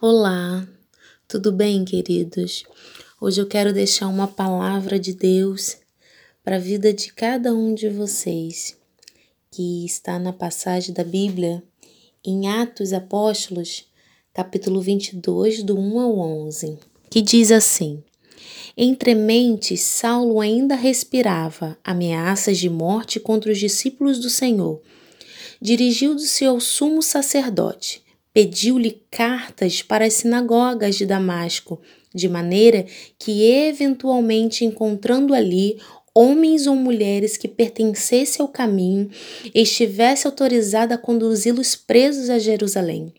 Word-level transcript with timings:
Olá, 0.00 0.64
tudo 1.26 1.50
bem, 1.50 1.84
queridos? 1.84 2.62
Hoje 3.20 3.40
eu 3.40 3.48
quero 3.48 3.72
deixar 3.72 4.06
uma 4.06 4.28
palavra 4.28 4.96
de 4.96 5.12
Deus 5.12 5.76
para 6.44 6.54
a 6.54 6.60
vida 6.60 6.92
de 6.92 7.12
cada 7.12 7.52
um 7.52 7.74
de 7.74 7.88
vocês, 7.88 8.76
que 9.50 9.84
está 9.84 10.16
na 10.16 10.32
passagem 10.32 10.94
da 10.94 11.02
Bíblia 11.02 11.64
em 12.24 12.46
Atos 12.46 12.92
Apóstolos, 12.92 13.86
capítulo 14.32 14.80
22, 14.80 15.64
do 15.64 15.76
1 15.76 15.98
ao 15.98 16.16
11, 16.16 16.78
que 17.10 17.20
diz 17.20 17.50
assim: 17.50 18.00
Entre 18.76 19.16
mentes, 19.16 19.80
Saulo 19.80 20.40
ainda 20.40 20.76
respirava 20.76 21.76
ameaças 21.82 22.56
de 22.56 22.70
morte 22.70 23.18
contra 23.18 23.50
os 23.50 23.58
discípulos 23.58 24.20
do 24.20 24.30
Senhor. 24.30 24.80
Dirigiu-se 25.60 26.44
ao 26.44 26.60
sumo 26.60 27.02
sacerdote 27.02 28.06
pediu-lhe 28.38 29.02
cartas 29.10 29.82
para 29.82 30.04
as 30.04 30.14
sinagogas 30.14 30.94
de 30.94 31.04
Damasco, 31.04 31.80
de 32.14 32.28
maneira 32.28 32.86
que, 33.18 33.42
eventualmente 33.42 34.64
encontrando 34.64 35.34
ali 35.34 35.80
homens 36.14 36.68
ou 36.68 36.76
mulheres 36.76 37.36
que 37.36 37.48
pertencessem 37.48 38.40
ao 38.40 38.46
caminho, 38.46 39.10
estivesse 39.52 40.24
autorizado 40.24 40.94
a 40.94 40.96
conduzi-los 40.96 41.74
presos 41.74 42.30
a 42.30 42.38
Jerusalém. 42.38 43.12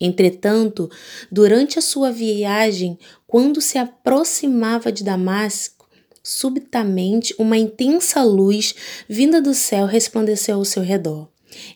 Entretanto, 0.00 0.88
durante 1.32 1.76
a 1.80 1.82
sua 1.82 2.12
viagem, 2.12 2.96
quando 3.26 3.60
se 3.60 3.76
aproximava 3.76 4.92
de 4.92 5.02
Damasco, 5.02 5.88
subitamente 6.22 7.34
uma 7.40 7.58
intensa 7.58 8.22
luz 8.22 8.72
vinda 9.08 9.42
do 9.42 9.52
céu 9.52 9.84
resplandeceu 9.84 10.54
ao 10.54 10.64
seu 10.64 10.84
redor. 10.84 11.28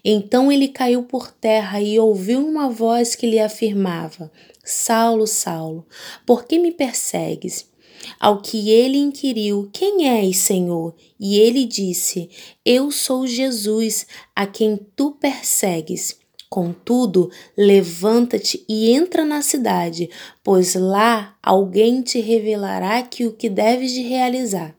Então 0.05 0.51
ele 0.51 0.69
caiu 0.69 1.03
por 1.03 1.31
terra 1.31 1.81
e 1.81 1.99
ouviu 1.99 2.47
uma 2.47 2.69
voz 2.69 3.15
que 3.15 3.27
lhe 3.27 3.39
afirmava: 3.39 4.31
Saulo, 4.65 5.27
Saulo, 5.27 5.87
por 6.27 6.45
que 6.45 6.59
me 6.59 6.73
persegues? 6.73 7.71
Ao 8.19 8.41
que 8.41 8.71
ele 8.71 8.99
inquiriu: 8.99 9.69
Quem 9.73 10.09
és, 10.09 10.37
Senhor? 10.39 10.95
E 11.19 11.39
ele 11.39 11.65
disse: 11.65 12.29
Eu 12.65 12.91
sou 12.91 13.27
Jesus, 13.27 14.07
a 14.35 14.47
quem 14.47 14.79
tu 14.97 15.13
persegues. 15.13 16.21
Contudo, 16.49 17.31
levanta-te 17.57 18.63
e 18.69 18.93
entra 18.93 19.25
na 19.25 19.41
cidade, 19.41 20.11
pois 20.45 20.75
lá 20.75 21.35
alguém 21.43 22.03
te 22.03 22.21
revelará 22.21 23.01
que 23.03 23.25
o 23.25 23.33
que 23.33 23.49
deves 23.49 23.91
de 23.93 24.03
realizar. 24.03 24.77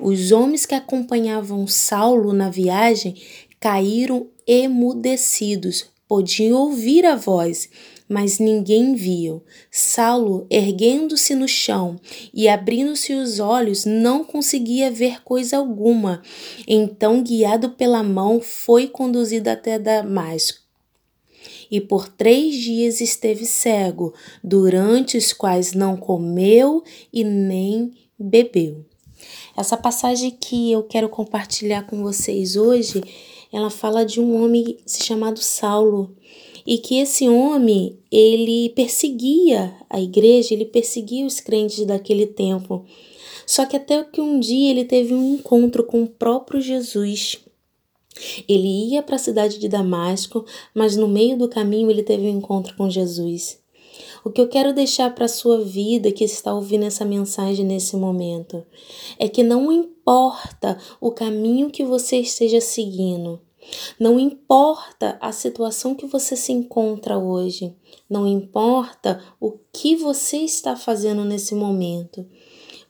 Os 0.00 0.32
homens 0.32 0.66
que 0.66 0.74
acompanhavam 0.74 1.64
Saulo 1.66 2.32
na 2.32 2.50
viagem 2.50 3.14
caíram 3.60 4.28
emudecidos, 4.46 5.86
podiam 6.08 6.58
ouvir 6.58 7.04
a 7.04 7.16
voz, 7.16 7.68
mas 8.08 8.38
ninguém 8.38 8.94
viu. 8.94 9.42
Saulo, 9.70 10.46
erguendo-se 10.48 11.34
no 11.34 11.48
chão 11.48 11.98
e 12.32 12.48
abrindo-se 12.48 13.12
os 13.12 13.40
olhos, 13.40 13.84
não 13.84 14.24
conseguia 14.24 14.90
ver 14.90 15.22
coisa 15.22 15.56
alguma. 15.56 16.22
Então, 16.66 17.22
guiado 17.22 17.70
pela 17.70 18.02
mão, 18.02 18.40
foi 18.40 18.86
conduzido 18.86 19.48
até 19.48 19.78
Damasco. 19.78 20.64
E 21.68 21.80
por 21.80 22.08
três 22.08 22.54
dias 22.54 23.00
esteve 23.00 23.44
cego, 23.44 24.14
durante 24.42 25.16
os 25.16 25.32
quais 25.32 25.72
não 25.72 25.96
comeu 25.96 26.84
e 27.12 27.24
nem 27.24 27.92
bebeu. 28.16 28.84
Essa 29.56 29.76
passagem 29.76 30.30
que 30.30 30.70
eu 30.70 30.82
quero 30.84 31.08
compartilhar 31.08 31.86
com 31.86 32.02
vocês 32.02 32.54
hoje 32.56 33.02
ela 33.52 33.70
fala 33.70 34.04
de 34.04 34.20
um 34.20 34.42
homem 34.42 34.76
chamado 34.86 35.40
Saulo 35.40 36.14
e 36.66 36.78
que 36.78 36.98
esse 36.98 37.28
homem 37.28 37.98
ele 38.10 38.70
perseguia 38.70 39.74
a 39.88 40.00
igreja, 40.00 40.52
ele 40.52 40.64
perseguia 40.64 41.24
os 41.24 41.40
crentes 41.40 41.84
daquele 41.86 42.26
tempo. 42.26 42.84
Só 43.46 43.64
que 43.64 43.76
até 43.76 44.02
que 44.02 44.20
um 44.20 44.40
dia 44.40 44.70
ele 44.70 44.84
teve 44.84 45.14
um 45.14 45.34
encontro 45.34 45.84
com 45.84 46.02
o 46.02 46.08
próprio 46.08 46.60
Jesus. 46.60 47.38
Ele 48.48 48.90
ia 48.90 49.02
para 49.02 49.16
a 49.16 49.20
cidade 49.20 49.58
de 49.58 49.68
Damasco, 49.68 50.44
mas 50.74 50.96
no 50.96 51.06
meio 51.06 51.36
do 51.36 51.48
caminho 51.48 51.90
ele 51.90 52.02
teve 52.02 52.26
um 52.26 52.38
encontro 52.38 52.74
com 52.74 52.90
Jesus. 52.90 53.58
O 54.26 54.30
que 54.32 54.40
eu 54.40 54.48
quero 54.48 54.72
deixar 54.72 55.14
para 55.14 55.26
a 55.26 55.28
sua 55.28 55.60
vida 55.60 56.10
que 56.10 56.24
está 56.24 56.52
ouvindo 56.52 56.84
essa 56.84 57.04
mensagem 57.04 57.64
nesse 57.64 57.96
momento 57.96 58.66
é 59.20 59.28
que 59.28 59.40
não 59.40 59.70
importa 59.70 60.76
o 61.00 61.12
caminho 61.12 61.70
que 61.70 61.84
você 61.84 62.16
esteja 62.16 62.60
seguindo, 62.60 63.40
não 64.00 64.18
importa 64.18 65.16
a 65.20 65.30
situação 65.30 65.94
que 65.94 66.06
você 66.06 66.34
se 66.34 66.50
encontra 66.50 67.16
hoje, 67.16 67.76
não 68.10 68.26
importa 68.26 69.22
o 69.40 69.60
que 69.72 69.94
você 69.94 70.38
está 70.38 70.74
fazendo 70.74 71.24
nesse 71.24 71.54
momento. 71.54 72.26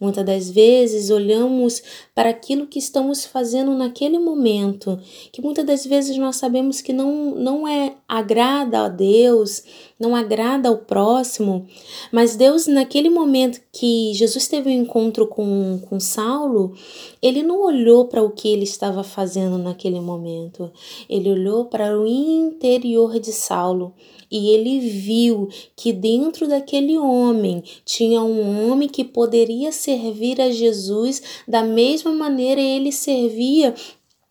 Muitas 0.00 0.24
das 0.24 0.50
vezes 0.50 1.10
olhamos 1.10 1.82
para 2.16 2.30
aquilo 2.30 2.66
que 2.66 2.78
estamos 2.78 3.26
fazendo 3.26 3.74
naquele 3.74 4.18
momento, 4.18 4.98
que 5.30 5.42
muitas 5.42 5.66
das 5.66 5.84
vezes 5.84 6.16
nós 6.16 6.36
sabemos 6.36 6.80
que 6.80 6.90
não, 6.90 7.34
não 7.34 7.68
é 7.68 7.94
agrada 8.08 8.86
a 8.86 8.88
Deus, 8.88 9.62
não 10.00 10.16
agrada 10.16 10.70
ao 10.70 10.78
próximo, 10.78 11.66
mas 12.10 12.34
Deus, 12.34 12.66
naquele 12.66 13.10
momento 13.10 13.60
que 13.70 14.14
Jesus 14.14 14.48
teve 14.48 14.70
um 14.70 14.80
encontro 14.80 15.26
com, 15.26 15.78
com 15.90 16.00
Saulo, 16.00 16.74
ele 17.20 17.42
não 17.42 17.60
olhou 17.62 18.06
para 18.06 18.22
o 18.22 18.30
que 18.30 18.48
ele 18.48 18.64
estava 18.64 19.04
fazendo 19.04 19.58
naquele 19.58 20.00
momento, 20.00 20.72
ele 21.10 21.30
olhou 21.30 21.66
para 21.66 22.00
o 22.00 22.06
interior 22.06 23.20
de 23.20 23.30
Saulo 23.30 23.92
e 24.30 24.50
ele 24.50 24.80
viu 24.80 25.48
que 25.74 25.92
dentro 25.92 26.48
daquele 26.48 26.98
homem 26.98 27.62
tinha 27.84 28.22
um 28.22 28.70
homem 28.70 28.88
que 28.88 29.04
poderia 29.04 29.70
servir 29.70 30.40
a 30.40 30.50
Jesus 30.50 31.22
da 31.46 31.62
mesma 32.06 32.12
maneira 32.12 32.60
ele 32.60 32.92
servia 32.92 33.74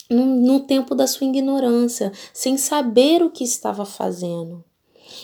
no, 0.09 0.25
no 0.25 0.59
tempo 0.61 0.95
da 0.95 1.07
sua 1.07 1.27
ignorância, 1.27 2.11
sem 2.33 2.57
saber 2.57 3.21
o 3.21 3.29
que 3.29 3.43
estava 3.43 3.85
fazendo. 3.85 4.63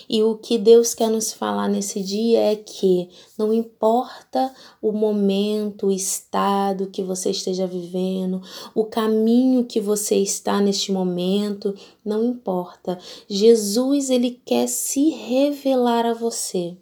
E 0.08 0.22
o 0.22 0.38
que 0.38 0.58
Deus 0.58 0.94
quer 0.94 1.10
nos 1.10 1.34
falar 1.34 1.68
nesse 1.68 2.02
dia 2.02 2.40
é 2.40 2.56
que 2.56 3.10
não 3.38 3.52
importa 3.52 4.54
o 4.82 4.92
momento, 4.92 5.88
o 5.88 5.92
estado 5.92 6.88
que 6.88 7.02
você 7.02 7.32
esteja 7.32 7.66
vivendo, 7.66 8.42
o 8.76 8.86
caminho 8.86 9.66
que 9.66 9.80
você 9.80 10.16
está 10.16 10.62
neste 10.62 10.92
momento, 10.92 11.74
não 12.06 12.24
importa. 12.24 13.00
Jesus, 13.28 14.10
ele 14.10 14.40
quer 14.46 14.68
se 14.68 15.10
revelar 15.10 16.06
a 16.06 16.14
você. 16.14 16.78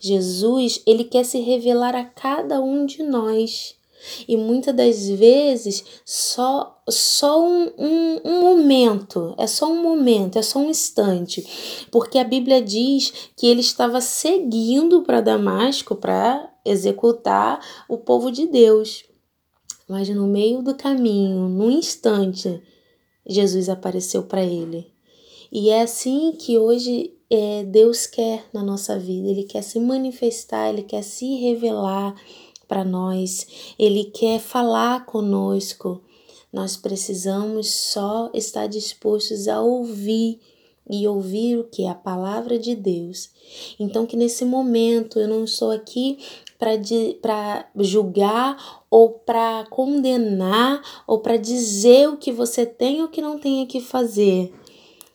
Jesus, 0.00 0.82
ele 0.86 1.04
quer 1.04 1.24
se 1.24 1.40
revelar 1.40 1.94
a 1.94 2.04
cada 2.04 2.60
um 2.60 2.84
de 2.84 3.02
nós. 3.02 3.76
E 4.28 4.36
muitas 4.36 4.74
das 4.74 5.08
vezes 5.08 5.84
só, 6.04 6.80
só 6.88 7.42
um, 7.42 7.72
um, 7.78 8.20
um, 8.24 8.40
momento, 8.40 9.34
é 9.38 9.46
só 9.46 9.70
um 9.70 9.82
momento, 9.82 10.38
é 10.38 10.42
só 10.42 10.58
um 10.58 10.70
instante. 10.70 11.86
Porque 11.90 12.18
a 12.18 12.24
Bíblia 12.24 12.62
diz 12.62 13.12
que 13.36 13.46
ele 13.46 13.60
estava 13.60 14.00
seguindo 14.00 15.02
para 15.02 15.20
Damasco 15.20 15.96
para 15.96 16.52
executar 16.64 17.60
o 17.88 17.98
povo 17.98 18.30
de 18.30 18.46
Deus. 18.46 19.04
Mas 19.88 20.08
no 20.08 20.26
meio 20.26 20.62
do 20.62 20.74
caminho, 20.74 21.48
num 21.48 21.70
instante, 21.70 22.60
Jesus 23.26 23.68
apareceu 23.68 24.24
para 24.24 24.44
ele. 24.44 24.92
E 25.50 25.70
é 25.70 25.82
assim 25.82 26.32
que 26.32 26.58
hoje 26.58 27.16
é, 27.30 27.64
Deus 27.64 28.06
quer 28.06 28.44
na 28.52 28.62
nossa 28.62 28.98
vida, 28.98 29.28
Ele 29.28 29.44
quer 29.44 29.62
se 29.62 29.78
manifestar, 29.78 30.68
Ele 30.68 30.82
quer 30.82 31.02
se 31.02 31.36
revelar 31.36 32.14
para 32.66 32.84
nós, 32.84 33.74
Ele 33.78 34.04
quer 34.04 34.40
falar 34.40 35.06
conosco. 35.06 36.02
Nós 36.52 36.76
precisamos 36.76 37.70
só 37.70 38.30
estar 38.32 38.66
dispostos 38.66 39.48
a 39.48 39.60
ouvir 39.60 40.40
e 40.88 41.06
ouvir 41.06 41.58
o 41.58 41.64
que 41.64 41.84
é 41.84 41.88
a 41.88 41.94
palavra 41.94 42.58
de 42.58 42.74
Deus. 42.74 43.30
Então, 43.78 44.06
que 44.06 44.16
nesse 44.16 44.44
momento 44.44 45.18
eu 45.18 45.28
não 45.28 45.44
estou 45.44 45.70
aqui 45.70 46.18
para 46.58 47.68
julgar 47.80 48.84
ou 48.90 49.10
para 49.10 49.66
condenar 49.68 50.80
ou 51.06 51.18
para 51.18 51.36
dizer 51.36 52.08
o 52.08 52.16
que 52.16 52.32
você 52.32 52.64
tem 52.64 53.02
ou 53.02 53.08
que 53.08 53.20
não 53.20 53.38
tem 53.38 53.66
que 53.66 53.80
fazer. 53.80 54.52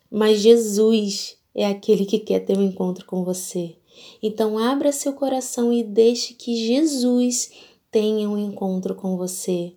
Mas 0.09 0.39
Jesus 0.39 1.37
é 1.55 1.65
aquele 1.65 2.05
que 2.05 2.19
quer 2.19 2.41
ter 2.41 2.57
um 2.57 2.63
encontro 2.63 3.05
com 3.05 3.23
você. 3.23 3.75
Então, 4.21 4.57
abra 4.57 4.92
seu 4.92 5.13
coração 5.13 5.71
e 5.71 5.83
deixe 5.83 6.33
que 6.33 6.56
Jesus 6.56 7.51
tenha 7.92 8.30
um 8.30 8.38
encontro 8.38 8.95
com 8.95 9.18
você. 9.18 9.74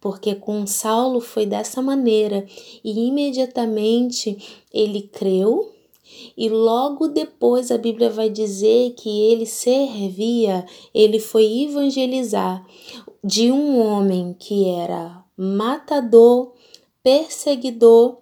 Porque 0.00 0.34
com 0.34 0.66
Saulo 0.66 1.20
foi 1.20 1.44
dessa 1.44 1.82
maneira 1.82 2.46
e 2.84 3.08
imediatamente 3.08 4.64
ele 4.72 5.02
creu, 5.02 5.72
e 6.36 6.48
logo 6.48 7.08
depois 7.08 7.70
a 7.70 7.76
Bíblia 7.76 8.08
vai 8.08 8.30
dizer 8.30 8.92
que 8.94 9.08
ele 9.08 9.44
servia, 9.44 10.64
ele 10.94 11.18
foi 11.18 11.62
evangelizar 11.62 12.64
de 13.22 13.50
um 13.50 13.78
homem 13.78 14.34
que 14.38 14.68
era 14.68 15.22
matador, 15.36 16.52
perseguidor 17.02 18.18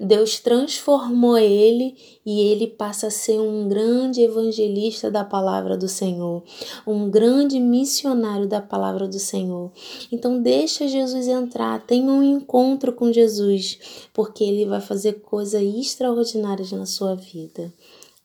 Deus 0.00 0.38
transformou 0.38 1.36
ele 1.36 1.96
e 2.24 2.40
ele 2.40 2.66
passa 2.66 3.08
a 3.08 3.10
ser 3.10 3.38
um 3.40 3.68
grande 3.68 4.22
evangelista 4.22 5.10
da 5.10 5.24
palavra 5.24 5.76
do 5.76 5.88
Senhor, 5.88 6.42
um 6.86 7.10
grande 7.10 7.58
missionário 7.58 8.46
da 8.46 8.60
palavra 8.60 9.08
do 9.08 9.18
Senhor. 9.18 9.72
Então 10.10 10.40
deixa 10.40 10.88
Jesus 10.88 11.26
entrar, 11.26 11.84
tenha 11.86 12.10
um 12.10 12.22
encontro 12.22 12.92
com 12.92 13.12
Jesus, 13.12 14.08
porque 14.12 14.44
ele 14.44 14.66
vai 14.66 14.80
fazer 14.80 15.20
coisas 15.20 15.62
extraordinárias 15.62 16.72
na 16.72 16.86
sua 16.86 17.14
vida. 17.14 17.72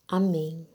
Amém. 0.07 0.72